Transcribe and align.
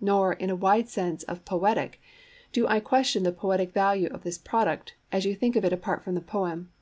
Nor, 0.00 0.32
in 0.32 0.50
a 0.50 0.56
wide 0.56 0.88
sense 0.88 1.22
of 1.22 1.44
"poetic," 1.44 2.00
do 2.50 2.66
I 2.66 2.80
question 2.80 3.22
the 3.22 3.30
poetic 3.30 3.70
value 3.72 4.08
of 4.08 4.24
this 4.24 4.36
product, 4.36 4.94
as 5.12 5.24
you 5.24 5.36
think 5.36 5.54
of 5.54 5.64
it 5.64 5.72
apart 5.72 6.02
from 6.02 6.16
the 6.16 6.20
poem. 6.20 6.72